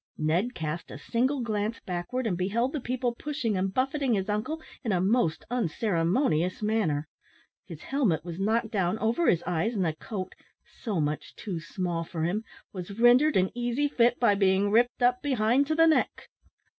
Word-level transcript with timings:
Ned 0.17 0.55
cast 0.55 0.89
a 0.89 0.97
single 0.97 1.41
glance 1.41 1.79
backward, 1.79 2.25
and 2.25 2.35
beheld 2.35 2.73
the 2.73 2.79
people 2.81 3.13
pushing 3.13 3.55
and 3.55 3.71
buffeting 3.71 4.15
his 4.15 4.29
uncle 4.29 4.59
in 4.83 4.91
a 4.91 4.99
most 4.99 5.45
unceremonious 5.51 6.63
manner. 6.63 7.07
His 7.67 7.83
helmet 7.83 8.25
was 8.25 8.39
knocked 8.39 8.71
down 8.71 8.97
over 8.97 9.27
his 9.29 9.43
eyes, 9.43 9.75
and 9.75 9.85
the 9.85 9.93
coat 9.93 10.33
so 10.81 10.99
much 10.99 11.35
too 11.35 11.59
small 11.59 12.03
for 12.03 12.23
him 12.23 12.43
was 12.73 12.99
rendered 12.99 13.37
an 13.37 13.51
easy 13.53 13.87
fit 13.87 14.19
by 14.19 14.33
being 14.33 14.71
ripped 14.71 15.03
up 15.03 15.21
behind 15.21 15.67
to 15.67 15.75
the 15.75 15.85
neck. 15.85 16.27